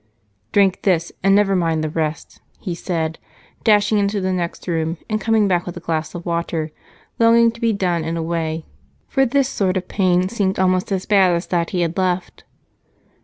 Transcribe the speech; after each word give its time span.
"Drink 0.51 0.81
this 0.81 1.11
and 1.21 1.35
never 1.35 1.55
mind 1.55 1.83
the 1.83 1.89
rest," 1.91 2.41
he 2.57 2.73
said, 2.73 3.19
dashing 3.63 3.99
into 3.99 4.19
the 4.19 4.33
next 4.33 4.67
room 4.67 4.97
and 5.07 5.21
coming 5.21 5.47
back 5.47 5.67
with 5.67 5.77
a 5.77 5.79
glass 5.79 6.15
of 6.15 6.25
water, 6.25 6.71
longing 7.19 7.51
to 7.51 7.61
be 7.61 7.71
done 7.71 8.03
and 8.03 8.17
away, 8.17 8.65
for 9.07 9.27
this 9.27 9.47
sort 9.47 9.77
of 9.77 9.87
pain 9.87 10.27
seemed 10.27 10.57
almost 10.57 10.91
as 10.91 11.05
bad 11.05 11.35
as 11.35 11.45
that 11.53 11.69
he 11.69 11.81
had 11.81 11.99
left. 11.99 12.43